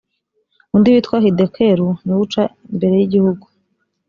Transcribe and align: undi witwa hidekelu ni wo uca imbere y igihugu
undi 0.73 0.89
witwa 0.93 1.17
hidekelu 1.23 1.87
ni 2.03 2.11
wo 2.15 2.21
uca 2.25 2.43
imbere 2.71 2.93
y 2.99 3.03
igihugu 3.07 3.45